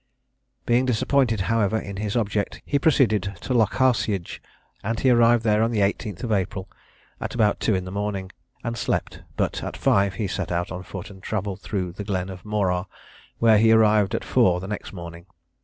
[0.65, 4.41] Being disappointed, however, in his object, he proceeded to Lockharciage,
[4.83, 6.67] and he arrived there on the 18th of April,
[7.19, 8.31] at about two in the morning,
[8.63, 12.29] and slept, but at five he set out on foot, and travelled through the Glen
[12.29, 12.87] of Morar,
[13.37, 15.27] where he arrived at four the next morning.